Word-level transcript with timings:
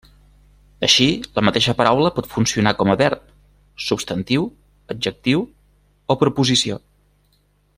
Així, 0.85 1.05
la 1.39 1.43
mateixa 1.49 1.75
paraula 1.81 2.11
pot 2.15 2.29
funcionar 2.31 2.73
com 2.79 2.93
a 2.93 2.95
verb, 3.01 3.21
substantiu, 3.89 4.47
adjectiu 4.95 5.45
o 6.15 6.21
preposició. 6.23 6.81